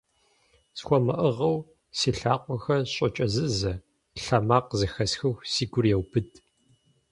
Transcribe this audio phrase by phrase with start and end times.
[0.77, 1.57] СхуэмыӀыгъыу
[1.97, 3.73] си лъакъуэхэр щӀокӀэзызэ,
[4.23, 6.29] лъэмакъ зэхэсхыху, си гур еубыд.